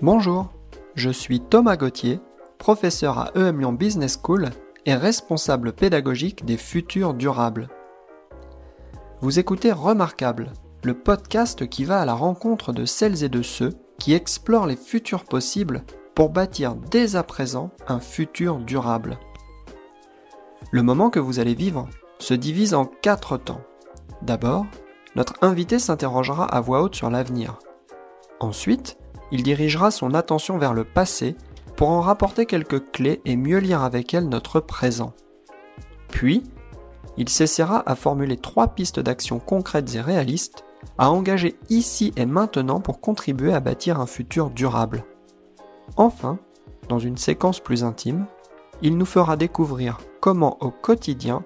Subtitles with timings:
[0.00, 0.46] Bonjour,
[0.94, 2.20] je suis Thomas Gauthier,
[2.58, 4.50] professeur à EM Lyon Business School
[4.86, 7.68] et responsable pédagogique des futurs durables.
[9.20, 10.52] Vous écoutez Remarquable,
[10.84, 14.76] le podcast qui va à la rencontre de celles et de ceux qui explorent les
[14.76, 15.82] futurs possibles
[16.14, 19.18] pour bâtir dès à présent un futur durable.
[20.70, 21.88] Le moment que vous allez vivre
[22.20, 23.62] se divise en quatre temps.
[24.22, 24.64] D'abord,
[25.16, 27.58] notre invité s'interrogera à voix haute sur l'avenir.
[28.38, 28.96] Ensuite,
[29.30, 31.36] il dirigera son attention vers le passé
[31.76, 35.12] pour en rapporter quelques clés et mieux lire avec elles notre présent.
[36.08, 36.42] Puis,
[37.16, 40.64] il s'essaiera à formuler trois pistes d'action concrètes et réalistes
[40.96, 45.04] à engager ici et maintenant pour contribuer à bâtir un futur durable.
[45.96, 46.38] Enfin,
[46.88, 48.26] dans une séquence plus intime,
[48.82, 51.44] il nous fera découvrir comment au quotidien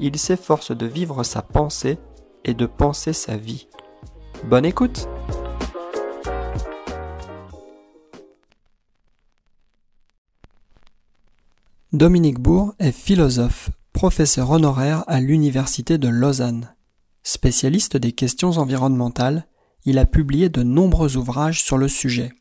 [0.00, 1.98] il s'efforce de vivre sa pensée
[2.44, 3.68] et de penser sa vie.
[4.44, 5.08] Bonne écoute
[11.92, 16.74] Dominique Bourg est philosophe, professeur honoraire à l'Université de Lausanne.
[17.22, 19.46] Spécialiste des questions environnementales,
[19.84, 22.32] il a publié de nombreux ouvrages sur le sujet.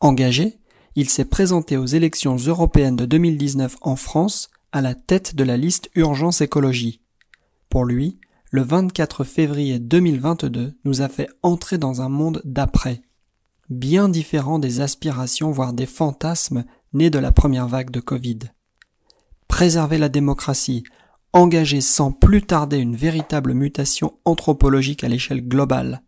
[0.00, 0.58] Engagé,
[0.96, 5.56] il s'est présenté aux élections européennes de 2019 en France à la tête de la
[5.56, 7.02] liste Urgence Écologie.
[7.68, 8.18] Pour lui,
[8.50, 13.02] le 24 février 2022 nous a fait entrer dans un monde d'après,
[13.70, 18.40] bien différent des aspirations voire des fantasmes nés de la première vague de Covid
[19.56, 20.84] préserver la démocratie,
[21.32, 26.02] engager sans plus tarder une véritable mutation anthropologique à l'échelle globale.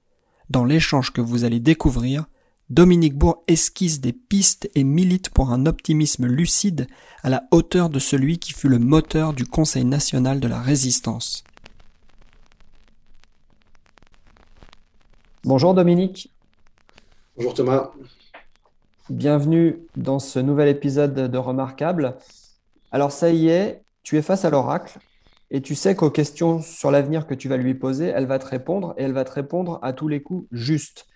[0.50, 2.26] Dans l'échange que vous allez découvrir,
[2.68, 6.88] Dominique Bourg esquisse des pistes et milite pour un optimisme lucide
[7.22, 11.42] à la hauteur de celui qui fut le moteur du Conseil national de la résistance.
[15.44, 16.30] Bonjour Dominique.
[17.34, 17.92] Bonjour Thomas.
[19.08, 22.18] Bienvenue dans ce nouvel épisode de Remarquable.
[22.90, 24.98] Alors ça y est, tu es face à l'oracle
[25.50, 28.46] et tu sais qu'aux questions sur l'avenir que tu vas lui poser, elle va te
[28.46, 31.06] répondre et elle va te répondre à tous les coups juste.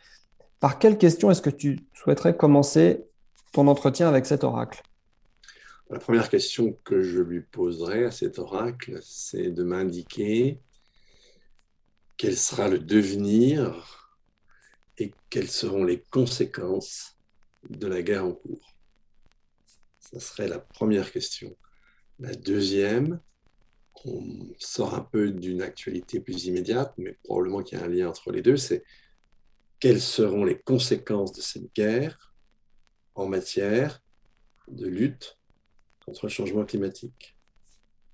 [0.61, 3.05] Par quelle question est-ce que tu souhaiterais commencer
[3.53, 4.83] ton entretien avec cet oracle?
[5.91, 10.61] La première question que je lui poserai à cet oracle, c'est de m'indiquer
[12.17, 14.19] quel sera le devenir
[14.97, 17.19] et quelles seront les conséquences
[17.69, 18.75] de la guerre en cours.
[19.99, 21.55] Ça serait la première question.
[22.23, 23.19] La deuxième,
[24.05, 24.23] on
[24.57, 28.31] sort un peu d'une actualité plus immédiate, mais probablement qu'il y a un lien entre
[28.31, 28.85] les deux, c'est
[29.81, 32.33] quelles seront les conséquences de cette guerre
[33.17, 34.05] en matière
[34.69, 35.37] de lutte
[36.07, 37.37] contre le changement climatique?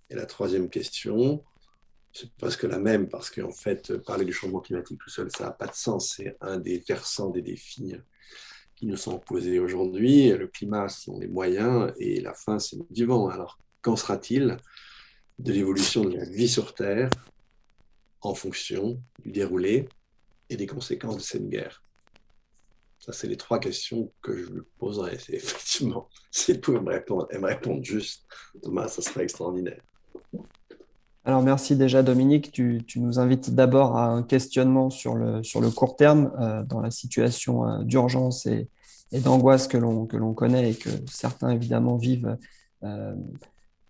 [0.08, 1.44] Et la troisième question,
[2.14, 5.50] c'est presque la même, parce qu'en fait, parler du changement climatique tout seul, ça n'a
[5.50, 6.14] pas de sens.
[6.16, 7.94] C'est un des versants des défis
[8.74, 10.30] qui nous sont posés aujourd'hui.
[10.30, 13.28] Le climat sont les moyens et la fin, c'est le vivant.
[13.28, 13.58] Alors,
[13.88, 14.58] qu'en sera-t-il
[15.38, 17.08] de l'évolution de la vie sur Terre
[18.20, 19.88] en fonction du déroulé
[20.50, 21.82] et des conséquences de cette guerre?
[22.98, 25.14] Ça, c'est les trois questions que je lui poserai.
[25.30, 28.26] Effectivement, si elle pouvait me répondre, elle me répondre juste,
[28.62, 29.80] Thomas, ça serait extraordinaire.
[31.24, 35.70] Alors merci déjà Dominique, tu, nous invites d'abord à un questionnement sur le, sur le
[35.70, 38.68] court terme euh, dans la situation euh, d'urgence et,
[39.12, 42.36] d'angoisse que l'on connaît et que certains évidemment vivent
[42.82, 43.14] euh,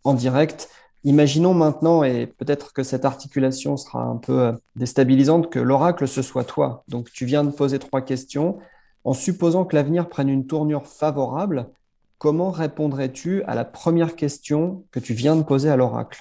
[0.08, 0.70] en direct.
[1.04, 6.44] Imaginons maintenant, et peut-être que cette articulation sera un peu déstabilisante, que l'oracle ce soit
[6.44, 6.82] toi.
[6.88, 8.58] Donc tu viens de poser trois questions.
[9.04, 11.68] En supposant que l'avenir prenne une tournure favorable,
[12.18, 16.20] comment répondrais-tu à la première question que tu viens de poser à l'oracle?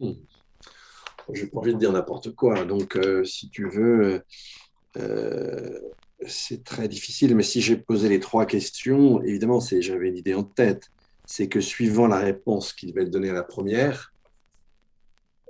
[0.00, 0.12] Hmm.
[1.32, 2.64] Je n'ai pas envie de dire n'importe quoi.
[2.64, 4.22] Donc, euh, si tu veux,
[4.98, 5.78] euh,
[6.26, 7.34] c'est très difficile.
[7.36, 10.90] Mais si j'ai posé les trois questions, évidemment, j'avais une idée en tête.
[11.24, 14.12] C'est que suivant la réponse qui va être donnée à la première,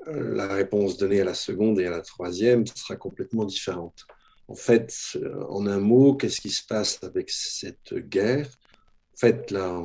[0.09, 4.07] euh, la réponse donnée à la seconde et à la troisième sera complètement différente.
[4.49, 5.17] En fait,
[5.49, 8.49] en un mot, qu'est-ce qui se passe avec cette guerre?
[9.15, 9.81] En fait, là,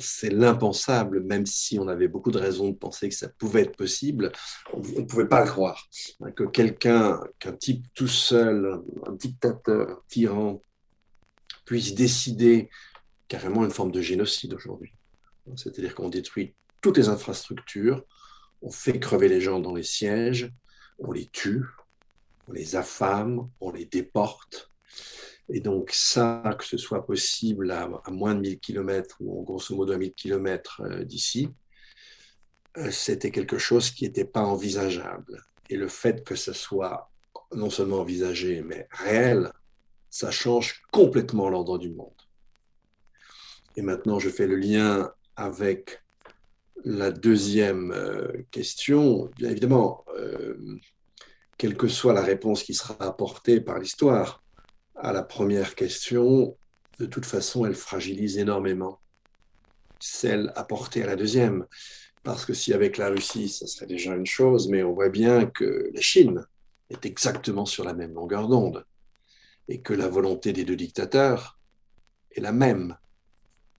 [0.00, 3.76] c'est l'impensable, même si on avait beaucoup de raisons de penser que ça pouvait être
[3.76, 4.32] possible,
[4.72, 5.86] on ne pouvait pas le croire.
[6.20, 10.62] Hein, que quelqu'un, qu'un type tout seul, un dictateur, un tyran,
[11.64, 12.68] puisse décider
[13.28, 14.92] carrément une forme de génocide aujourd'hui.
[15.56, 18.04] C'est-à-dire qu'on détruit toutes les infrastructures,
[18.62, 20.52] on fait crever les gens dans les sièges,
[20.98, 21.64] on les tue,
[22.48, 24.70] on les affame, on les déporte.
[25.48, 29.92] Et donc ça, que ce soit possible à, moins de 1000 km ou grosso modo
[29.92, 31.48] à 1000 km euh, d'ici,
[32.76, 35.42] euh, c'était quelque chose qui n'était pas envisageable.
[35.68, 37.10] Et le fait que ce soit
[37.52, 39.52] non seulement envisagé, mais réel,
[40.08, 42.12] ça change complètement l'ordre du monde.
[43.76, 46.02] Et maintenant, je fais le lien avec
[46.84, 49.30] la deuxième euh, question.
[49.38, 50.78] Bien évidemment, euh,
[51.56, 54.42] quelle que soit la réponse qui sera apportée par l'histoire
[54.96, 56.56] à la première question,
[56.98, 59.00] de toute façon, elle fragilise énormément
[59.98, 61.66] celle apportée à la deuxième.
[62.22, 65.46] Parce que si avec la Russie, ça serait déjà une chose, mais on voit bien
[65.46, 66.44] que la Chine
[66.90, 68.84] est exactement sur la même longueur d'onde
[69.68, 71.58] et que la volonté des deux dictateurs
[72.32, 72.96] est la même,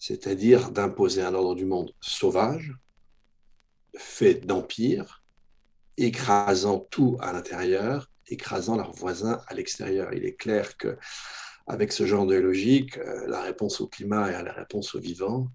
[0.01, 2.73] c'est-à-dire d'imposer un ordre du monde sauvage,
[3.95, 5.23] fait d'empire,
[5.95, 10.11] écrasant tout à l'intérieur, écrasant leurs voisins à l'extérieur.
[10.11, 10.97] Il est clair que
[11.67, 15.47] avec ce genre de logique, euh, la réponse au climat et la réponse au vivant,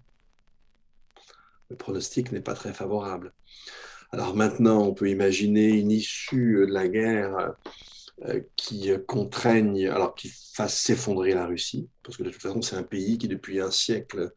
[1.69, 3.33] le pronostic n'est pas très favorable.
[4.11, 7.49] Alors maintenant, on peut imaginer une issue de la guerre euh,
[8.55, 12.83] qui contraigne, alors qui fasse s'effondrer la Russie, parce que de toute façon, c'est un
[12.83, 14.31] pays qui, depuis un siècle,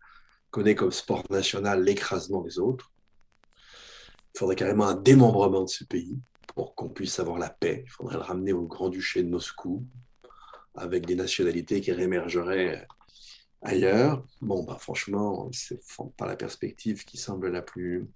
[0.50, 2.92] connaît comme sport national l'écrasement des autres.
[4.34, 6.18] Il faudrait carrément un démembrement de ce pays
[6.54, 7.84] pour qu'on puisse avoir la paix.
[7.86, 9.86] Il faudrait le ramener au Grand-Duché de Moscou,
[10.74, 12.86] avec des nationalités qui réémergeraient
[13.62, 14.24] ailleurs.
[14.40, 15.80] Bon, bah, franchement, ce n'est
[16.16, 18.08] pas la perspective qui semble la plus,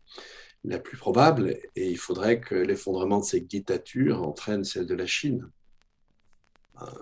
[0.65, 1.57] la plus probable.
[1.77, 5.49] Et il faudrait que l'effondrement de cette dictature entraîne celle de la Chine.
[6.75, 6.93] Bah,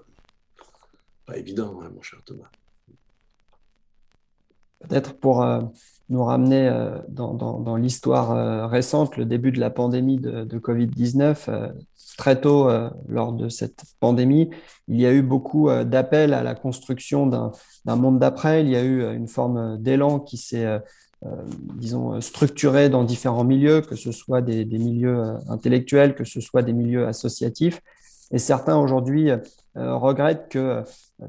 [1.27, 2.51] pas évident, hein, mon cher Thomas.
[4.81, 5.61] Peut-être pour euh,
[6.09, 11.73] nous ramener euh, dans, l'histoire euh, récente, le début de la pandémie de Covid-19,
[12.19, 12.69] très tôt
[13.09, 14.51] lors de cette pandémie,
[14.89, 18.63] il y a eu beaucoup d'appels à la construction d'un monde d'après.
[18.63, 20.81] Il y a eu une forme d'élan qui s'est,
[21.77, 26.73] disons, structuré dans différents milieux, que ce soit des, milieux intellectuels, que ce soit des
[26.73, 27.81] milieux associatifs.
[28.33, 29.31] Et certains aujourd'hui
[29.77, 30.83] regrettent que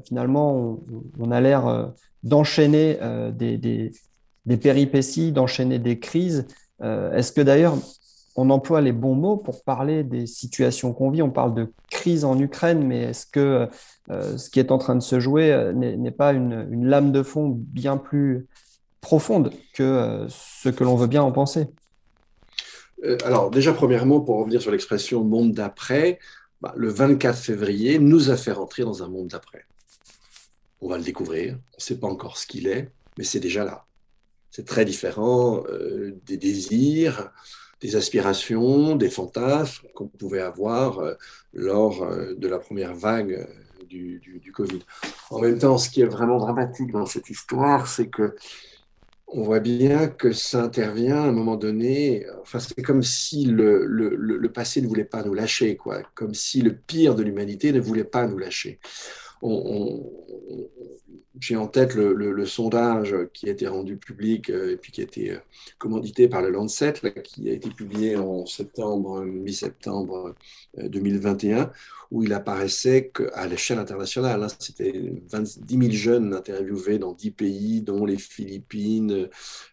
[0.04, 0.80] finalement
[1.20, 1.92] on, a l'air
[2.24, 6.46] d'enchaîner euh, des, des, péripéties, d'enchaîner des crises.
[6.82, 7.76] Euh, est-ce que d'ailleurs
[8.34, 11.22] on emploie les bons mots pour parler des situations qu'on vit?
[11.22, 13.68] On parle de crise en Ukraine, mais est-ce que
[14.10, 17.50] euh, ce qui est en train de se jouer n'est pas une, lame de fond
[17.54, 18.48] bien plus
[19.04, 21.68] profonde que ce que l'on veut bien en penser
[23.24, 26.18] Alors déjà, premièrement, pour revenir sur l'expression monde d'après,
[26.60, 29.66] bah, le 24 février nous a fait rentrer dans un monde d'après.
[30.80, 31.54] On va le découvrir.
[31.54, 33.84] On ne sait pas encore ce qu'il est, mais c'est déjà là.
[34.50, 37.30] C'est très différent euh, des désirs,
[37.80, 41.14] des aspirations, des fantasmes qu'on pouvait avoir euh,
[41.52, 43.46] lors euh, de la première vague
[43.88, 44.80] du, Covid.
[45.30, 48.36] En même temps, ce qui est vraiment dramatique dans cette histoire, c'est que
[49.26, 52.26] on voit bien que ça intervient à un moment donné.
[52.42, 56.02] Enfin, c'est comme si le, le, le, passé ne voulait pas nous lâcher, quoi.
[56.14, 58.78] Comme si le pire de l'humanité ne voulait pas nous lâcher
[61.40, 65.04] j'ai en tête le, sondage qui a été rendu public euh, et puis qui a
[65.04, 65.38] été euh,
[65.78, 66.94] commandité par le Lancet,
[67.24, 70.34] qui a été publié en septembre, mi-septembre
[70.76, 71.66] 2021, euh,
[72.10, 77.82] où il apparaissait qu'à l'échelle internationale, hein, c'était 10 000 jeunes interviewés dans 10 pays,
[77.82, 79.28] dont les Philippines,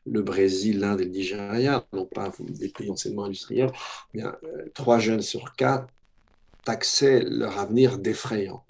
[0.07, 3.71] le Brésil, l'Inde et le Nigeria, non pas des pays anciennement industriels,
[4.13, 4.35] bien,
[4.73, 5.85] 3 jeunes sur 4
[6.63, 8.63] taxaient leur avenir d'effrayant.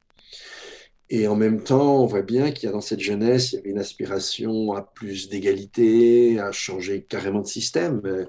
[1.14, 3.60] Et en même temps, on voit bien qu'il y a dans cette jeunesse, il y
[3.60, 8.26] avait une aspiration à plus d'égalité, à changer carrément de système, euh,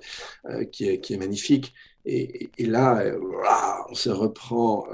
[0.51, 1.73] euh, qui, est, magnifique.
[2.05, 3.21] Et, là, euh,
[3.89, 4.89] on se reprend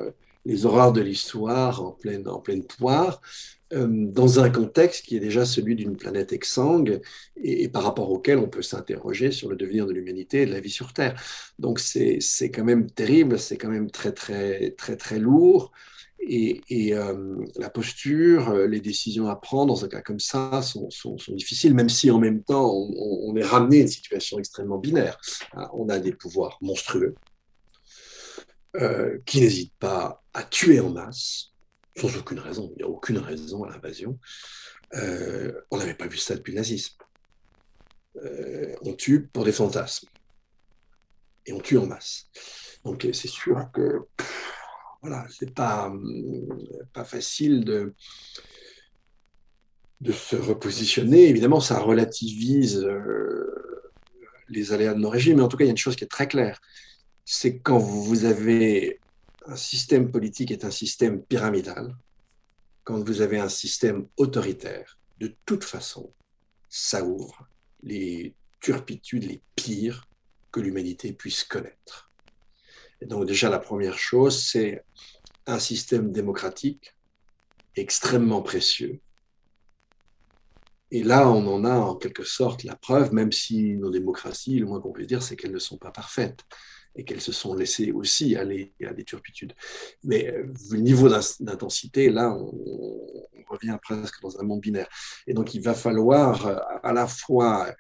[0.45, 3.23] les horreurs de l'histoire en pleine, en pleine poire,
[3.71, 7.01] dans un contexte qui est déjà celui d'une planète exsangue
[7.37, 10.53] et, et, par rapport auquel on peut s'interroger sur le devenir de l'humanité et de
[10.53, 11.19] la vie sur Terre.
[11.59, 15.73] Donc c'est quand même terrible, c'est quand même très, très, très, très lourd.
[16.21, 20.89] Et, euh, la posture, euh, les décisions à prendre dans un cas comme ça sont,
[21.29, 25.19] difficiles, même si en même temps on, est ramené à une situation extrêmement binaire.
[25.55, 27.15] Hein, on a des pouvoirs monstrueux
[28.77, 31.53] euh, qui n'hésitent pas à tuer en masse,
[31.97, 32.73] sans aucune raison.
[32.75, 34.19] Il n'y a aucune raison à l'invasion.
[34.93, 36.97] on n'avait pas vu ça depuis le nazisme.
[38.83, 40.09] on tue pour des fantasmes.
[41.47, 42.27] Et on tue en masse.
[42.85, 44.01] Donc c'est sûr que
[45.01, 45.93] voilà, c'est pas,
[46.93, 47.95] pas facile de,
[50.01, 51.29] de se repositionner.
[51.29, 53.83] Évidemment, ça relativise euh,
[54.49, 56.05] les aléas de nos régimes, mais en tout cas, il y a une chose qui
[56.05, 56.61] est très claire.
[57.25, 59.01] C'est quand vous avez
[59.47, 61.97] un système politique est un système pyramidal,
[62.85, 66.13] quand vous avez un système autoritaire, de toute façon,
[66.69, 67.49] ça ouvre
[67.83, 70.07] les turpitudes les pires
[70.51, 72.08] que l'humanité puisse connaître.
[73.01, 74.85] Et donc déjà, la première chose, c'est
[75.47, 76.95] un système démocratique
[77.77, 79.01] extrêmement précieux.
[80.91, 84.67] Et là, on en a en quelque sorte la preuve, même si nos démocraties, le
[84.67, 86.41] moins qu'on peut dire, c'est qu'elles ne sont pas parfaites
[86.97, 89.53] et qu'elles se sont laissées aussi aller à des turpitudes.
[90.03, 91.09] Mais euh, le niveau
[91.41, 92.53] d'intensité, là, on,
[93.49, 94.89] revient presque dans un monde binaire.
[95.27, 97.75] Et donc, il va falloir euh, à la fois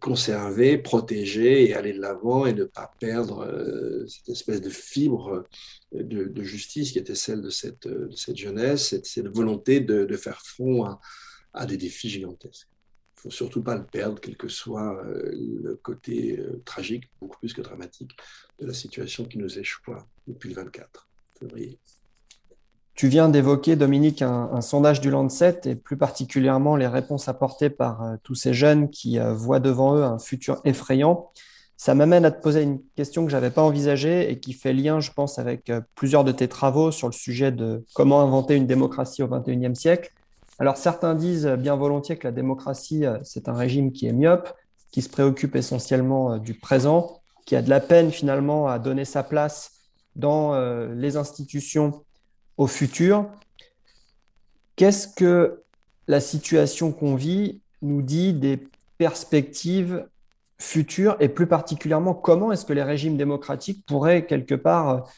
[0.00, 5.44] conserver, protéger et aller de l'avant et ne pas perdre cette espèce de fibre
[5.92, 10.84] de, justice qui était celle de cette, cette jeunesse, cette, volonté de, faire front
[11.54, 12.68] à, des défis gigantesques
[13.22, 17.54] faut surtout pas le perdre, quel que soit euh, le côté euh, tragique, beaucoup plus
[17.54, 18.16] que dramatique,
[18.58, 19.94] de la situation qui nous échoue
[20.26, 21.78] depuis le 24 février.
[22.94, 28.02] Tu viens d'évoquer, Dominique, un, sondage du Lancet et plus particulièrement les réponses apportées par
[28.02, 31.30] euh, tous ces jeunes qui voient devant eux un futur effrayant.
[31.76, 34.72] Ça m'amène à te poser une question que je n'avais pas envisagée et qui fait
[34.72, 38.66] lien, je pense, avec plusieurs de tes travaux sur le sujet de comment inventer une
[38.66, 40.12] démocratie au XXIe siècle.
[40.58, 44.48] Alors certains disent bien volontiers que la démocratie, euh, c'est un régime qui est myope,
[44.92, 49.04] qui se préoccupe essentiellement euh, du présent, qui a de la peine finalement à donner
[49.04, 49.72] sa place
[50.14, 52.04] dans euh, les institutions
[52.56, 53.26] au futur.
[54.76, 55.62] Qu'est-ce que
[56.08, 58.62] la situation qu'on vit nous dit des
[58.98, 60.06] perspectives
[60.58, 65.08] futures et plus particulièrement comment est-ce que les régimes démocratiques pourraient quelque part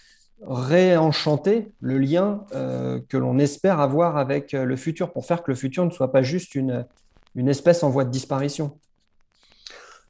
[0.46, 5.50] réenchanter le lien euh, que l'on espère avoir avec euh, le futur pour faire que
[5.50, 6.86] le futur ne soit pas juste une,
[7.34, 8.78] une espèce en voie de disparition?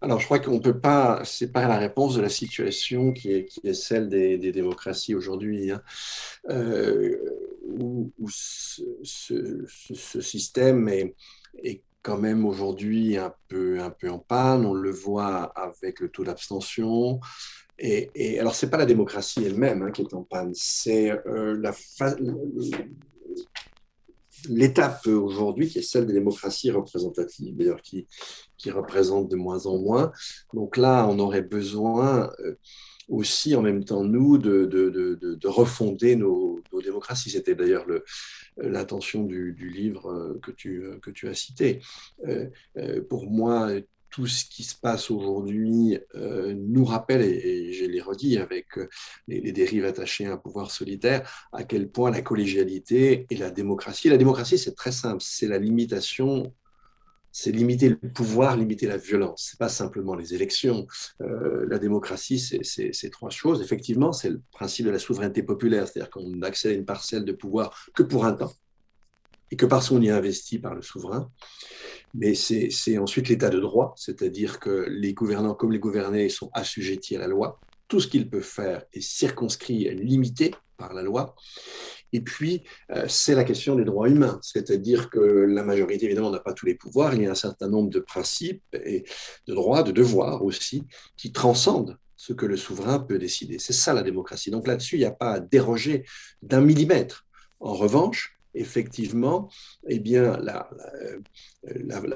[0.04, 3.74] Alors, je crois qu'on ne peut pas séparer la réponse de la situation qui est,
[3.74, 5.82] celle des, démocraties aujourd'hui, hein.
[6.50, 7.16] euh,
[7.66, 8.82] où, ce,
[10.20, 11.14] système est,
[12.02, 14.66] quand même aujourd'hui un peu, en panne.
[14.66, 17.18] On le voit avec le taux d'abstention,
[17.78, 21.60] et, alors, ce n'est pas la démocratie elle-même hein, qui est en panne, c'est euh,
[24.48, 28.06] l'étape aujourd'hui qui est celle des démocraties représentatives, d'ailleurs qui,
[28.56, 30.12] qui représente de moins en moins.
[30.52, 32.54] Donc là, on aurait besoin euh,
[33.08, 37.30] aussi en même temps, nous, de, de, de, de refonder nos, démocraties.
[37.30, 37.86] C'était d'ailleurs
[38.56, 41.80] l'intention du, livre euh, que tu, que tu as cité.
[42.26, 42.50] Euh,
[43.08, 43.70] pour moi,
[44.14, 48.88] tout ce qui se passe aujourd'hui euh, nous rappelle, et, je l'ai redit avec euh,
[49.26, 54.08] les, dérives attachées à un pouvoir solitaire, à quel point la collégialité et la démocratie,
[54.08, 56.54] la démocratie c'est très simple, c'est la limitation,
[57.32, 60.86] c'est limiter le pouvoir, limiter la violence, c'est pas simplement les élections.
[61.20, 63.62] Euh, la démocratie c'est trois choses.
[63.62, 67.32] Effectivement, c'est le principe de la souveraineté populaire, c'est-à-dire qu'on accède à une parcelle de
[67.32, 68.52] pouvoir que pour un temps
[69.50, 71.32] et que parce qu'on y investit par le souverain.
[72.14, 77.16] Mais c'est ensuite l'état de droit, c'est-à-dire que les gouvernants comme les gouvernés sont assujettis
[77.16, 77.60] à la loi.
[77.88, 81.34] Tout ce qu'ils peuvent faire est circonscrit, limité par la loi.
[82.12, 86.38] Et puis, euh, c'est la question des droits humains, c'est-à-dire que la majorité, évidemment, n'a
[86.38, 89.04] pas tous les pouvoirs, il y a un certain nombre de principes et
[89.48, 90.84] de droits, de devoirs aussi,
[91.16, 93.58] qui transcendent ce que le souverain peut décider.
[93.58, 94.52] C'est ça la démocratie.
[94.52, 96.04] Donc là-dessus, il n'y a pas à déroger
[96.40, 97.26] d'un millimètre.
[97.58, 99.50] En revanche, effectivement,
[99.88, 101.16] eh bien, la, la,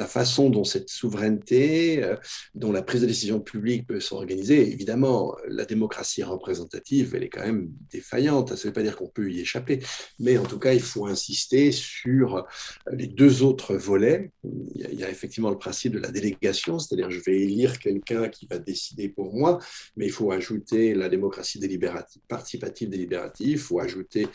[0.09, 2.17] façon dont cette souveraineté, euh,
[2.55, 7.45] dont la prise de décision publique peut s'organiser, évidemment, la démocratie représentative, elle est quand
[7.45, 8.49] même défaillante.
[8.49, 9.81] Ça ne veut pas dire qu'on peut y échapper,
[10.19, 12.47] mais en tout cas, il faut insister sur
[12.91, 14.33] les deux autres volets.
[14.75, 18.47] Il y a, effectivement le principe de la délégation, c'est-à-dire je vais élire quelqu'un qui
[18.47, 19.59] va décider pour moi,
[19.97, 24.27] mais il faut ajouter la démocratie délibérative, participative délibérative, il faut ajouter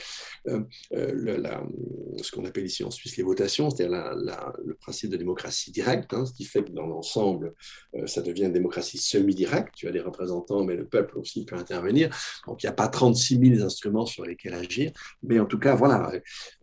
[0.47, 0.61] euh,
[0.93, 1.63] euh, la,
[2.21, 4.15] ce qu'on appelle ici en Suisse les votations, c'est-à-dire
[4.63, 7.53] le principe de démocratie directe, hein, ce qui fait que dans l'ensemble,
[7.95, 9.73] euh, ça devient une démocratie semi-directe.
[9.75, 12.15] Tu as des représentants, mais le peuple aussi peut intervenir.
[12.47, 14.91] Donc, il n'y a pas 36 000 instruments sur lesquels agir.
[15.21, 16.11] Mais en tout cas, voilà,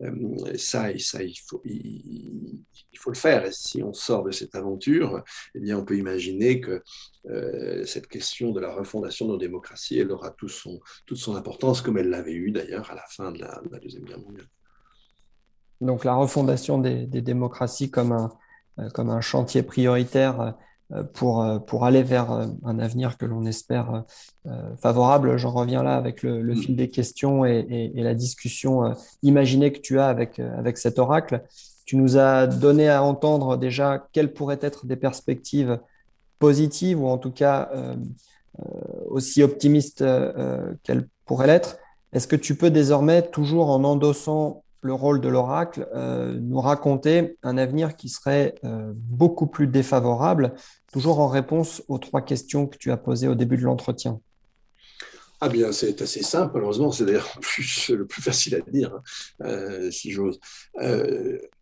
[0.01, 3.45] euh, ça, ça il, faut, le faire.
[3.45, 5.23] Et si on sort de cette aventure,
[5.55, 6.81] eh bien, on peut imaginer que
[7.29, 11.35] euh, cette question de la refondation de nos démocraties, elle aura tout son, toute son
[11.35, 14.47] importance, comme elle l'avait eu d'ailleurs à la fin de la Deuxième Guerre mondiale
[15.81, 18.31] donc la refondation des, démocraties comme un,
[18.79, 20.55] euh, comme un chantier prioritaire
[20.93, 24.03] euh, pour, euh, pour aller vers un avenir que l'on espère
[24.81, 25.37] favorable.
[25.37, 26.55] J'en reviens là avec le, mm.
[26.57, 31.43] fil des questions et, la discussion imaginée que tu as avec, avec cet oracle.
[31.85, 35.79] Tu nous as donné à entendre déjà quelles pourraient être des perspectives
[36.39, 37.69] positives ou en tout cas
[39.07, 40.03] aussi optimistes
[40.83, 41.77] qu'elles pourraient l'être.
[42.11, 47.37] Est-ce que tu peux désormais, toujours en endossant le rôle de l'oracle, euh, nous raconter
[47.43, 50.53] un avenir qui serait euh, beaucoup plus défavorable,
[50.91, 54.19] toujours en réponse aux trois questions que tu as posées au début de l'entretien.
[55.39, 57.31] ah bien, c'est assez simple, malheureusement, c'est d'ailleurs
[57.89, 60.39] le plus facile à dire, hein, euh, si j'ose.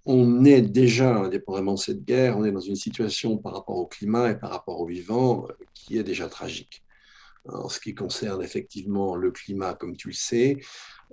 [0.05, 3.85] On est déjà, indépendamment de cette guerre, on est dans une situation par rapport au
[3.85, 6.83] climat et par rapport au vivant qui est déjà tragique.
[7.45, 10.57] En ce qui concerne effectivement le climat, comme tu le sais,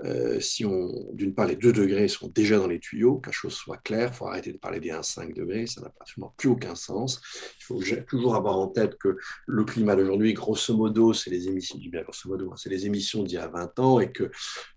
[0.04, 3.32] euh, si on, d'une part, les 2 degrés sont déjà dans les tuyaux, que la
[3.32, 6.50] chose soit claire, il faut arrêter de parler des 1,5 degrés, ça n'a absolument plus
[6.50, 7.20] aucun sens.
[7.60, 11.78] Il faut toujours avoir en tête que le climat d'aujourd'hui, grosso modo, c'est les émissions,
[11.78, 14.30] bien grosso modo, hein, c'est les émissions d'il y a 20 ans, et que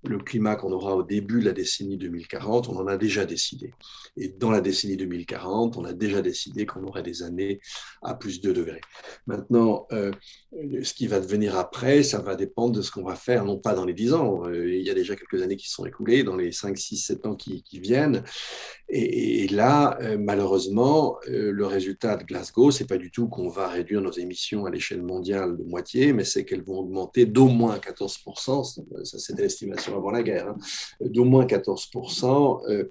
[0.03, 3.73] le climat qu'on aura au début de la décennie 2040, on en a déjà décidé.
[4.15, 7.59] Et dans la décennie 2040, on a déjà décidé qu'on aurait des années
[8.01, 8.81] à plus de 2 degrés.
[9.27, 10.11] Maintenant, euh,
[10.83, 13.73] ce qui va devenir après, ça va dépendre de ce qu'on va faire, non pas
[13.73, 14.47] dans les 10 ans.
[14.47, 17.25] Euh, il y a déjà quelques années qui sont écoulées, dans les 5, 6, 7
[17.25, 18.24] ans qui, viennent.
[18.89, 23.68] Et, là, euh, malheureusement, euh, le résultat de Glasgow, c'est pas du tout qu'on va
[23.68, 27.78] réduire nos émissions à l'échelle mondiale de moitié, mais c'est qu'elles vont augmenter d'au moins
[27.78, 30.58] 14%, ça c'était l'estimation avant la guerre, hein,
[31.01, 32.89] d'au moins 14%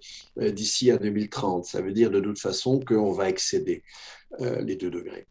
[0.53, 1.65] d'ici à 2030.
[1.65, 3.83] Ça veut dire de toute façon qu'on va excéder
[4.41, 5.27] les 2 degrés.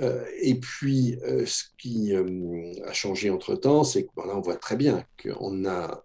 [0.00, 4.56] Euh, et puis, euh, ce qui euh, a changé entre-temps, c'est que là, on voit
[4.56, 6.04] très bien qu'on a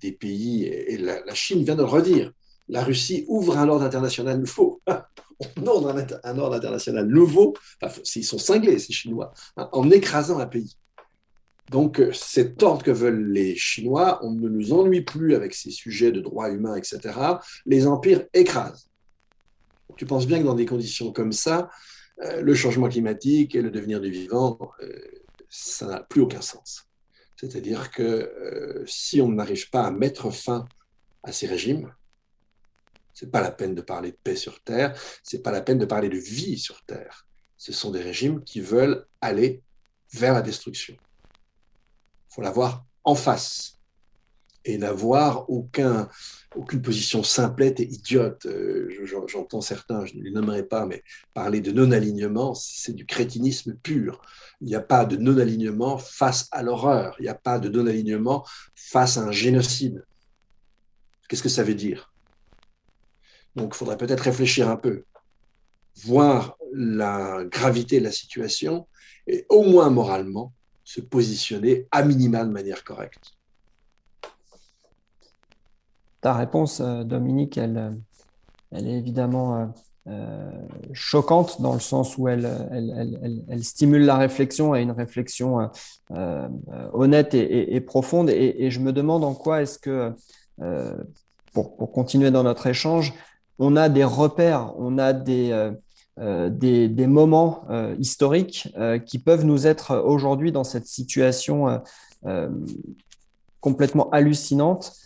[0.00, 2.32] des pays, et, la, Chine vient de le redire,
[2.68, 4.80] la Russie ouvre un ordre international nouveau.
[4.88, 10.38] on ouvre un, ordre international nouveau, enfin, ils sont cinglés, ces Chinois, hein, en écrasant
[10.38, 10.76] un pays.
[11.70, 16.12] Donc, cet ordre que veulent les Chinois, on ne nous ennuie plus avec ces sujets
[16.12, 17.00] de droits humains, etc.
[17.66, 18.88] Les empires écrasent.
[19.96, 21.68] Tu penses bien que dans des conditions comme ça,
[22.18, 24.98] le changement climatique et le devenir du vivant, euh,
[25.48, 26.88] ça n'a plus aucun sens.
[27.36, 30.66] C'est-à-dire que euh, si on n'arrive pas à mettre fin
[31.22, 31.94] à ces régimes,
[33.12, 35.86] c'est pas la peine de parler de paix sur Terre, c'est pas la peine de
[35.86, 37.26] parler de vie sur Terre.
[37.56, 39.62] Ce sont des régimes qui veulent aller
[40.12, 40.96] vers la destruction.
[42.30, 43.75] Il faut la voir en face
[44.66, 46.08] et n'avoir aucun,
[46.56, 48.44] aucune position simplette et idiote.
[48.46, 48.88] Euh,
[49.26, 51.02] j'entends certains, je ne les nommerai pas, mais
[51.34, 54.20] parler de non-alignement, c'est du crétinisme pur.
[54.60, 58.44] Il n'y a pas de non-alignement face à l'horreur, il n'y a pas de non-alignement
[58.74, 60.04] face à un génocide.
[61.28, 62.12] Qu'est-ce que ça veut dire?
[63.54, 65.04] Donc il faudrait peut-être réfléchir un peu,
[66.04, 68.88] voir la gravité de la situation
[69.28, 73.35] et au moins moralement se positionner à minima de manière correcte
[76.20, 77.90] ta réponse, euh, Dominique, elle, euh,
[78.72, 79.72] elle est évidemment
[80.08, 80.50] euh,
[80.92, 82.48] choquante dans le sens où elle,
[83.62, 85.70] stimule la réflexion et une réflexion
[86.92, 88.30] honnête et, profonde.
[88.30, 90.12] Et, je me demande en quoi est-ce que,
[91.52, 93.14] pour, continuer dans notre échange,
[93.58, 95.76] on a des repères, on a des,
[97.06, 97.64] moments
[97.98, 98.68] historiques
[99.06, 101.80] qui peuvent nous être aujourd'hui dans cette situation
[103.60, 105.05] complètement hallucinante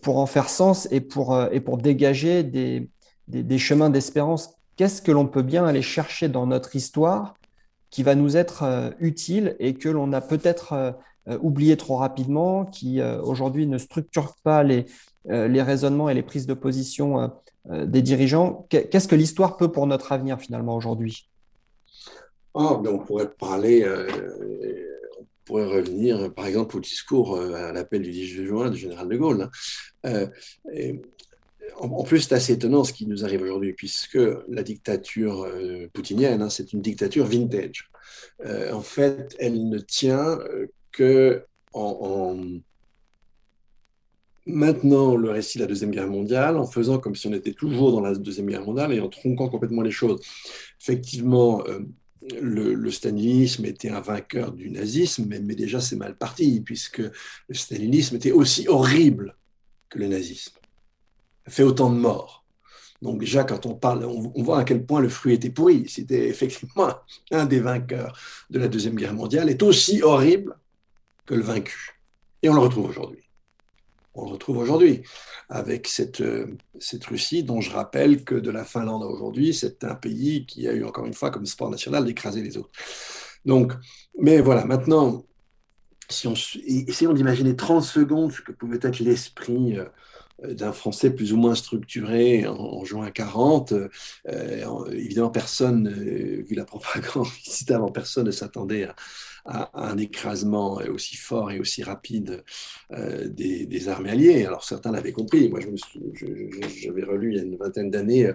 [0.00, 2.90] pour en faire sens et pour, euh, et pour dégager des,
[3.28, 4.56] des, chemins d'espérance.
[4.76, 7.34] Qu'est-ce que l'on peut bien aller chercher dans notre histoire
[7.90, 10.96] qui va nous être euh, utile et que l'on a peut-être
[11.40, 14.86] oublié trop rapidement, qui aujourd'hui ne structure pas les,
[15.26, 17.30] les raisonnements et les prises de position
[17.70, 18.66] des dirigeants?
[18.70, 21.30] Qu'est-ce que l'histoire peut pour notre avenir finalement aujourd'hui?
[22.54, 23.86] Oh, On pourrait parler
[25.44, 29.16] pourrait revenir, par exemple, au discours euh, à l'appel du 10 juin du général de
[29.16, 29.50] Gaulle.
[30.04, 30.30] Hein.
[30.74, 30.92] Euh,
[31.78, 36.42] en plus, c'est assez étonnant ce qui nous arrive aujourd'hui, puisque la dictature euh, poutinienne,
[36.42, 37.90] hein, c'est une dictature vintage.
[38.44, 40.38] en fait, elle ne tient
[40.90, 42.36] que en,
[44.44, 47.92] maintenant le récit de la Deuxième Guerre mondiale, en faisant comme si on était toujours
[47.92, 50.20] dans la Deuxième Guerre mondiale et en tronquant complètement les choses.
[50.80, 51.64] Effectivement,
[52.40, 58.16] le, stalinisme était un vainqueur du nazisme, mais, déjà c'est mal parti, puisque le stalinisme
[58.16, 59.36] était aussi horrible
[59.88, 60.56] que le nazisme,
[61.48, 62.44] fait autant de morts.
[63.00, 65.86] Donc déjà, quand on parle, on, voit à quel point le fruit était pourri.
[65.88, 66.94] C'était effectivement
[67.32, 68.16] un des vainqueurs
[68.50, 70.56] de la Deuxième Guerre mondiale, est aussi horrible
[71.26, 72.00] que le vaincu.
[72.42, 73.22] Et on le retrouve aujourd'hui
[74.14, 75.02] on le retrouve aujourd'hui
[75.48, 79.84] avec cette, euh, cette Russie dont je rappelle que de la Finlande à aujourd'hui, c'est
[79.84, 82.70] un pays qui a eu encore une fois comme sport national d'écraser les autres.
[83.44, 83.72] Donc,
[84.18, 85.24] mais voilà, maintenant,
[86.08, 86.34] si on,
[86.66, 89.86] essayons d'imaginer 30 secondes ce que pouvait être l'esprit euh,
[90.54, 93.74] d'un Français plus ou moins structuré en, juin 40.
[94.90, 97.28] évidemment, personne, vu la propagande
[97.68, 98.96] avant personne ne s'attendait à,
[99.44, 102.44] à, un écrasement aussi fort et aussi rapide
[102.92, 104.44] euh, des, armées alliées.
[104.46, 105.48] Alors certains l'avaient compris.
[105.48, 108.30] Moi, j'avais relu il y a une vingtaine d'années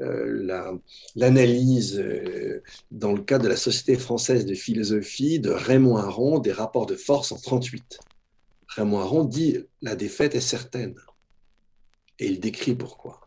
[0.00, 0.68] euh,
[1.16, 6.52] l'analyse euh, dans le cadre de la Société française de philosophie de Raymond Aron des
[6.52, 7.98] rapports de force en 38.
[8.68, 10.94] Raymond Aron dit la défaite est certaine.
[12.18, 13.21] Et il décrit pourquoi.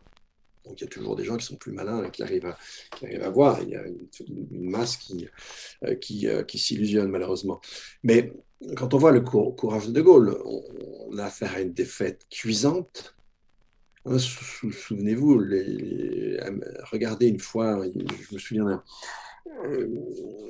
[0.66, 3.30] Donc il y a toujours des gens qui sont plus malins et qui arrivent à,
[3.30, 3.60] voir.
[3.62, 5.28] Il y a une, masse qui,
[5.84, 7.60] euh, euh, qui s'illusionne malheureusement.
[8.02, 8.32] Mais
[8.76, 13.14] quand on voit le courage de De Gaulle, on, a affaire à une défaite cuisante.
[14.04, 15.42] Hein, souvenez-vous,
[16.90, 18.78] regardez une fois, je me souviens d'un euh,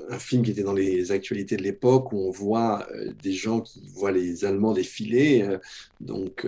[0.09, 3.61] un film qui était dans les actualités de l'époque où on voit euh, des gens
[3.61, 5.59] qui voient les Allemands défiler, euh,
[6.01, 6.47] donc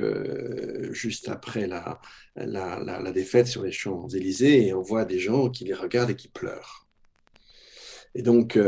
[0.92, 2.00] juste après la,
[2.36, 6.16] la, la, défaite sur les Champs-Élysées, et on voit des gens qui les regardent et
[6.16, 6.86] qui pleurent.
[8.14, 8.58] Et donc,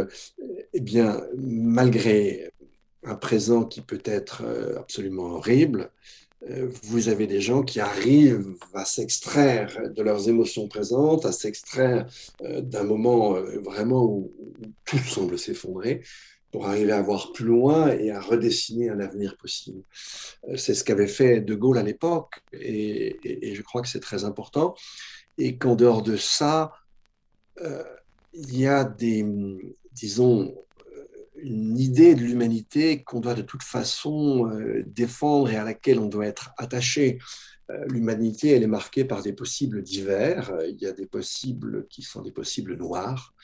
[0.72, 2.50] eh bien, malgré
[3.04, 4.44] un présent qui peut être
[4.78, 6.29] absolument horrible, euh,
[6.82, 12.06] vous avez des gens qui arrivent à s'extraire de leurs émotions présentes, à s'extraire
[12.42, 14.32] euh, d'un moment euh, vraiment où,
[14.86, 16.02] tout semble s'effondrer
[16.50, 19.82] pour arriver à voir plus loin et à redessiner un avenir possible.
[20.56, 24.74] C'est ce qu'avait fait De Gaulle à l'époque et, je crois que c'est très important.
[25.38, 26.72] Et qu'en dehors de ça,
[28.34, 29.24] il y a des,
[29.92, 30.52] disons,
[31.42, 36.06] une idée de l'humanité qu'on doit de toute façon euh, défendre et à laquelle on
[36.06, 37.18] doit être attaché.
[37.70, 40.52] Euh, l'humanité, elle est marquée par des possibles divers.
[40.68, 43.34] Il y a des possibles qui sont des possibles noirs.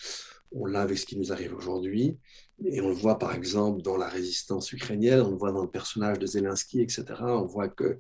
[0.53, 2.17] On l'a avec ce qui nous arrive aujourd'hui.
[2.65, 5.71] Et on le voit par exemple dans la résistance ukrainienne, on le voit dans le
[5.71, 7.05] personnage de Zelensky, etc.
[7.21, 7.99] On voit que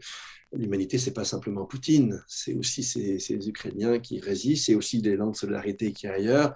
[0.52, 5.32] l'humanité, c'est pas simplement Poutine, c'est aussi ces, Ukrainiens qui résistent, c'est aussi des langues
[5.32, 6.54] de solidarité qui ailleurs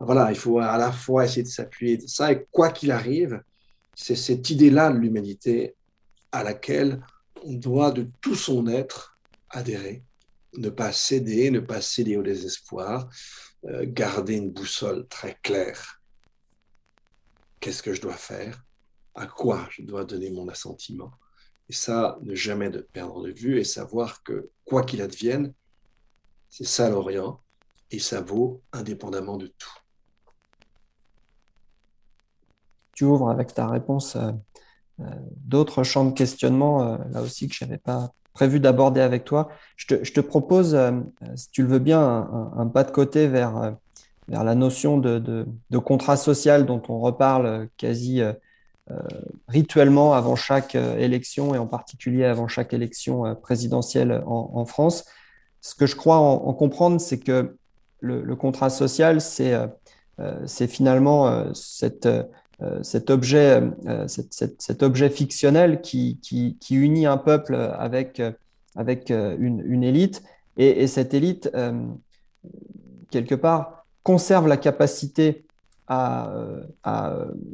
[0.00, 3.42] voilà, il faut à la fois essayer de s'appuyer sur ça, et quoi qu'il arrive,
[3.94, 5.76] c'est cette idée-là de l'humanité
[6.32, 7.02] à laquelle
[7.44, 9.18] on doit de tout son être
[9.50, 10.02] adhérer,
[10.56, 13.10] ne pas céder, ne pas céder au désespoir,
[13.66, 16.00] euh, garder une boussole très claire.
[17.60, 18.64] Qu'est-ce que je dois faire?
[19.14, 21.12] À quoi je dois donner mon assentiment?
[21.68, 25.52] Et ça, ne jamais de perdre de vue et savoir que quoi qu'il advienne,
[26.48, 27.42] c'est ça l'Orient
[27.90, 29.79] et ça vaut indépendamment de tout.
[33.00, 34.30] Tu ouvres avec ta réponse euh,
[35.00, 35.04] euh,
[35.46, 39.48] d'autres champs de questionnement, euh, là aussi, que je n'avais pas prévu d'aborder avec toi.
[39.76, 40.78] Je te, propose,
[41.34, 42.00] si tu le veux bien,
[42.56, 43.74] un, pas de côté vers,
[44.28, 45.46] vers la notion de,
[45.84, 48.22] contrat social dont on reparle quasi
[49.48, 55.04] rituellement avant chaque élection et en particulier avant chaque élection présidentielle en, France.
[55.60, 57.56] Ce que je crois en, comprendre, c'est que
[58.00, 62.24] le, contrat social, c'est finalement cette, euh,
[62.82, 66.18] cet, objet, euh, cet, objet fictionnel qui,
[66.70, 70.22] unit un peuple avec, euh, une, élite.
[70.56, 71.50] Et, cette élite,
[73.10, 75.44] quelque part, conserve la capacité
[75.88, 76.30] à,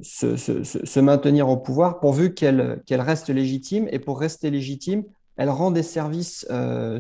[0.02, 3.88] se, maintenir au pouvoir pourvu qu'elle reste légitime.
[3.92, 5.04] Et pour rester légitime,
[5.36, 6.46] elle rend des services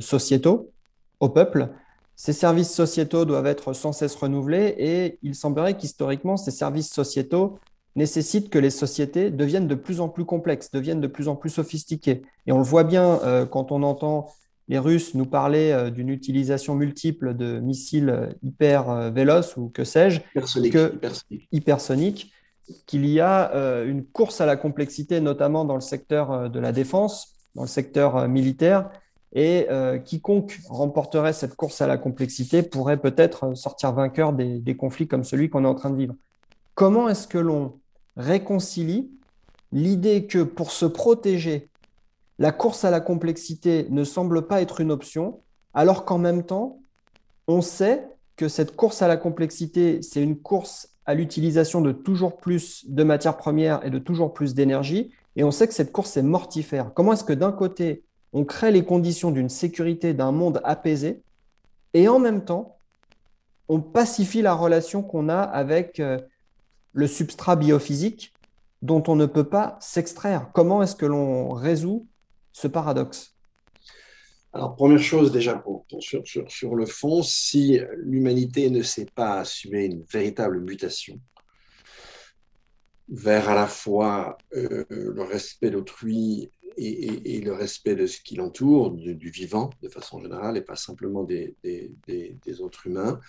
[0.00, 0.70] sociétaux
[1.18, 1.70] au peuple.
[2.14, 7.58] Ces services sociétaux doivent être sans cesse renouvelés et il semblerait qu'historiquement, ces services sociétaux
[7.96, 11.50] nécessite que les sociétés deviennent de plus en plus complexes, deviennent de plus en plus
[11.50, 12.22] sophistiquées.
[12.46, 14.30] Et on le voit bien euh, quand on entend
[14.68, 19.84] les Russes nous parler euh, d'une utilisation multiple de missiles euh, hyper véloces ou que
[19.84, 20.20] sais-je,
[21.52, 22.32] hypersoniques,
[22.86, 23.52] qu'il y a
[23.84, 28.26] une course à la complexité, notamment dans le secteur de la défense, dans le secteur
[28.26, 28.90] militaire,
[29.32, 29.68] et
[30.04, 35.48] quiconque remporterait cette course à la complexité pourrait peut-être sortir vainqueur des conflits comme celui
[35.48, 36.16] qu'on est en train de vivre.
[36.74, 37.78] Comment est-ce que l'on
[38.16, 39.10] réconcilie
[39.72, 41.68] l'idée que pour se protéger,
[42.38, 45.40] la course à la complexité ne semble pas être une option,
[45.74, 46.80] alors qu'en même temps,
[47.48, 52.36] on sait que cette course à la complexité, c'est une course à l'utilisation de toujours
[52.36, 56.16] plus de matières premières et de toujours plus d'énergie, et on sait que cette course
[56.16, 56.92] est mortifère.
[56.94, 58.02] Comment est-ce que d'un côté,
[58.32, 61.22] on crée les conditions d'une sécurité, d'un monde apaisé,
[61.94, 62.78] et en même temps,
[63.68, 66.18] on pacifie la relation qu'on a avec euh,
[66.96, 68.32] le substrat biophysique
[68.80, 70.50] dont on ne peut pas s'extraire.
[70.54, 72.08] Comment est-ce que l'on résout
[72.52, 73.34] ce paradoxe?
[74.54, 75.62] Alors, première chose déjà
[76.00, 81.20] sur, le fond, si l'humanité ne sait pas assumer une véritable mutation
[83.10, 88.90] vers à la fois euh, le respect d'autrui et, le respect de ce qui l'entoure,
[88.92, 93.20] du, vivant de façon générale, et pas simplement des, des, autres humains,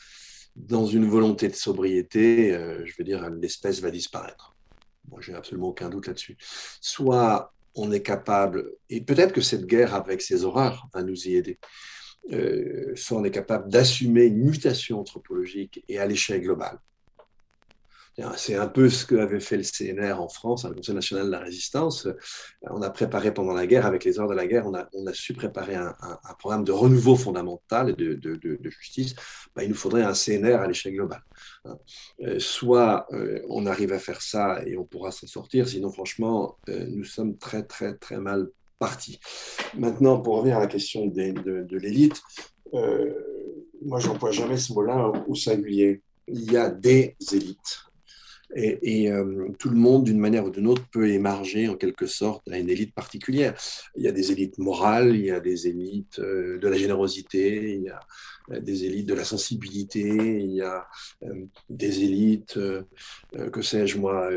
[0.57, 4.55] dans une volonté de sobriété, euh, je veux dire, l'espèce va disparaître.
[5.09, 6.35] Moi, j'ai absolument aucun doute là-dessus.
[6.81, 11.35] Soit on est capable, et peut-être que cette guerre avec ses horreurs va nous y
[11.35, 11.59] aider,
[12.33, 16.79] euh, soit on est capable d'assumer une mutation anthropologique et à l'échelle globale.
[18.35, 21.39] C'est un peu ce qu'avait fait le CNR en France, le Conseil national de la
[21.39, 22.07] résistance.
[22.63, 25.33] On a préparé pendant la guerre, avec les heures de la guerre, on a, su
[25.33, 25.93] préparer un,
[26.39, 29.13] programme de renouveau fondamental et de, justice.
[29.55, 31.21] Ben, il nous faudrait un CNR à l'échelle globale.
[31.65, 31.77] Hein.
[32.23, 36.57] Euh, soit euh, on arrive à faire ça et on pourra s'en sortir, sinon franchement,
[36.69, 38.49] euh, nous sommes très très très mal
[38.79, 39.19] partis.
[39.75, 42.21] Maintenant, pour revenir à la question de, l'élite,
[42.73, 46.01] moi j'emploie jamais ce mot-là au singulier.
[46.27, 47.87] Il y a des élites
[48.55, 52.47] et, euh, tout le monde, d'une manière ou d'une autre, peut émarger en quelque sorte
[52.49, 53.59] à une élite particulière.
[53.95, 57.73] Il y a des élites morales, il y a des élites euh, de la générosité,
[57.75, 57.99] il y a
[58.51, 60.87] euh, des élites de la sensibilité, il y a
[61.69, 62.57] des élites,
[63.51, 64.29] que sais-je moi,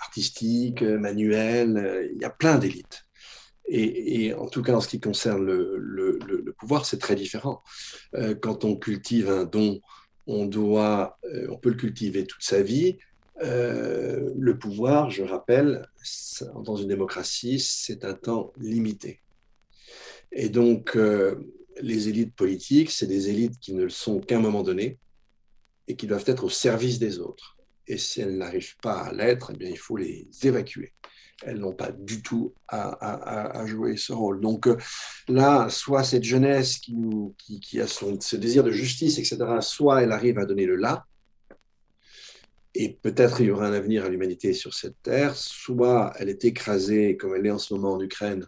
[0.00, 3.04] artistiques, manuelles, il y a plein d'élites.
[3.68, 7.62] Et, en tout cas, en ce qui concerne le, le pouvoir, c'est très différent.
[8.40, 9.80] quand on cultive un don
[10.26, 12.98] on doit, euh, on peut le cultiver toute sa vie.
[13.42, 15.88] Euh, le pouvoir, je rappelle,
[16.64, 19.20] dans une démocratie, c'est un temps limité.
[20.32, 21.36] Et donc, euh,
[21.80, 24.98] les élites politiques, c'est des élites qui ne le sont qu'à un moment donné
[25.88, 27.56] et qui doivent être au service des autres.
[27.86, 30.92] Et si elles n'arrivent pas à l'être, eh bien, il faut les évacuer
[31.42, 34.40] elles n'ont pas du tout à, jouer ce rôle.
[34.40, 34.76] Donc euh,
[35.28, 40.38] là, soit cette jeunesse qui, a son, ce désir de justice, etc., soit elle arrive
[40.38, 41.04] à donner le là,
[42.78, 46.44] et peut-être il y aura un avenir à l'humanité sur cette terre, soit elle est
[46.44, 48.46] écrasée, comme elle est en ce moment en Ukraine,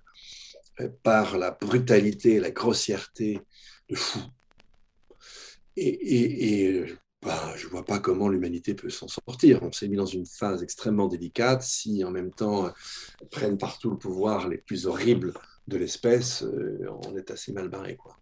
[0.81, 3.41] euh, par la brutalité, la grossièreté
[3.89, 4.21] de fous.
[5.77, 6.87] Et, et,
[7.23, 9.61] bah, je ne vois pas comment l'humanité peut s'en sortir.
[9.63, 11.63] On s'est mis dans une phase extrêmement délicate.
[11.63, 12.71] Si en même temps euh,
[13.31, 15.35] prennent partout le pouvoir les plus horribles
[15.67, 17.97] de l'espèce, euh, on est assez mal barré.
[17.97, 18.17] Quoi.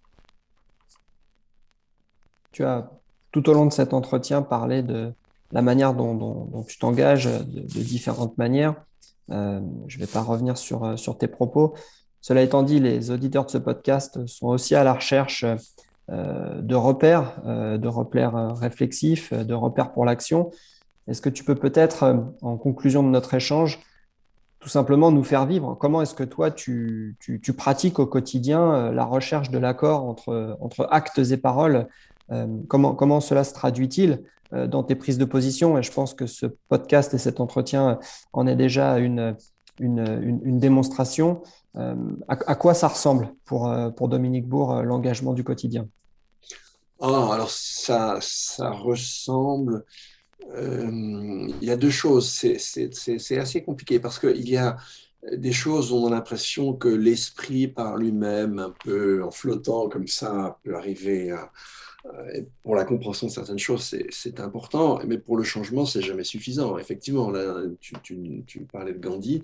[2.53, 2.91] Tu as
[3.33, 5.13] tout au long de cet entretien parlé de
[5.53, 8.83] la manière dont, tu t'engages de, différentes manières.
[9.31, 11.75] Euh, je ne vais pas revenir sur, sur tes propos.
[12.23, 15.45] Cela étant dit, les auditeurs de ce podcast sont aussi à la recherche
[16.09, 20.51] de repères, euh, de repères euh, réflexifs, de repères pour l'action.
[21.09, 22.05] Est-ce que tu peux peut-être,
[22.43, 23.81] en conclusion de notre échange,
[24.61, 25.75] tout simplement nous faire vivre?
[25.75, 27.17] Comment est-ce que toi, tu,
[27.57, 31.87] pratiques au quotidien la recherche de l'accord entre, actes et paroles?
[32.67, 35.79] Comment, cela se traduit-il dans tes prises de position?
[35.79, 38.01] Et je pense que ce podcast et cet entretien
[38.33, 39.37] en est déjà une,
[39.79, 41.43] démonstration.
[41.77, 41.95] Euh,
[42.29, 45.89] à, quoi ça ressemble pour, euh, pour Dominique Bourg, euh, l'engagement du quotidien?
[46.99, 49.85] Oh, Alors, ça, ça ressemble.
[50.57, 52.31] il y a deux choses.
[52.31, 54.77] C'est assez compliqué parce qu'il y a
[55.33, 60.07] des choses où on a l'impression que l'esprit par lui-même, un peu en flottant comme
[60.07, 61.51] ça, peut arriver à,
[62.63, 66.79] pour la compréhension de certaines choses, c'est important, mais pour le changement, c'est jamais suffisant.
[66.79, 69.43] Effectivement, là, tu, parlais de Gandhi,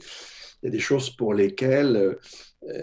[0.62, 2.20] il y a des choses pour lesquelles, euh,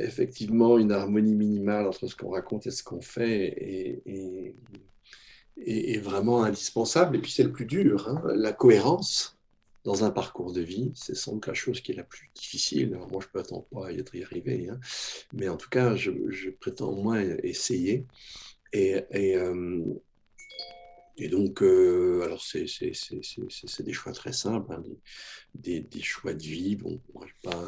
[0.01, 7.17] effectivement, une harmonie minimale entre ce qu'on raconte et ce qu'on fait est, vraiment indispensable.
[7.17, 8.21] Et puis, c'est le plus dur, hein.
[8.35, 9.37] la cohérence
[9.85, 12.91] dans un parcours de vie, c'est sans doute la chose qui est la plus difficile.
[13.11, 14.79] moi, je ne prétends pas y arriver, hein.
[15.33, 18.05] mais en tout cas, je prétends au moins essayer.
[18.71, 19.83] Et, et, euh,
[21.17, 24.83] et donc, euh, alors c'est des choix très simples, hein,
[25.53, 26.75] des, des, choix de vie.
[26.75, 27.67] Bon, moi, je pas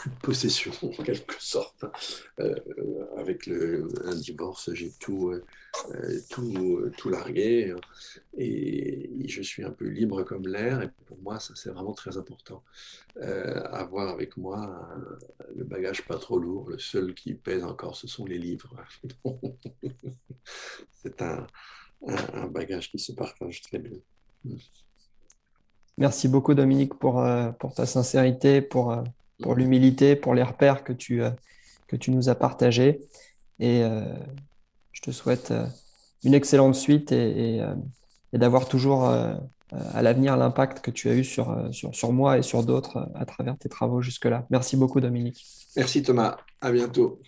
[0.00, 1.84] plus, de possession en quelque sorte.
[1.84, 1.92] Hein.
[2.40, 2.54] Euh,
[3.16, 5.32] avec le, un divorce, j'ai tout,
[6.30, 7.80] tout, tout largué hein.
[8.36, 10.82] et je suis un peu libre comme l'air.
[10.82, 12.62] Et pour moi, ça c'est vraiment très important.
[13.20, 14.88] avoir avec moi
[15.54, 16.70] le bagage pas trop lourd.
[16.70, 18.74] Le seul qui pèse encore, ce sont les livres.
[21.02, 21.46] c'est un
[22.06, 23.98] un, bagage qui se partage très bien.
[25.98, 29.02] Merci beaucoup Dominique pour, euh, pour ta sincérité, pour, euh,
[29.42, 31.30] pour l'humilité, pour les repères que tu, euh,
[31.88, 33.00] que tu nous as partagés.
[33.58, 33.82] Et
[34.92, 35.52] je te souhaite
[36.24, 37.58] une excellente suite et,
[38.32, 42.42] et, d'avoir toujours à l'avenir l'impact que tu as eu sur, sur, sur moi et
[42.42, 44.46] sur d'autres à travers tes travaux jusque-là.
[44.48, 45.44] Merci beaucoup Dominique.
[45.76, 46.38] Merci Thomas.
[46.62, 47.20] À bientôt.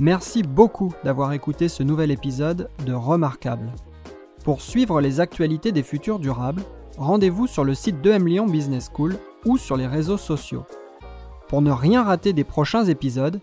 [0.00, 3.70] Merci beaucoup d'avoir écouté ce nouvel épisode de Remarquable.
[4.44, 6.62] Pour suivre les actualités des futurs durables,
[6.96, 10.64] rendez-vous sur le site d'EM Lyon Business School ou sur les réseaux sociaux.
[11.48, 13.40] Pour ne rien rater des prochains épisodes,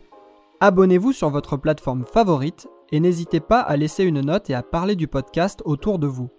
[0.59, 4.95] abonnez-vous sur votre plateforme favorite et n'hésitez pas à laisser une note et à parler
[4.95, 6.29] du podcast autour de vous.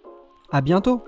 [0.51, 1.01] À bientôt!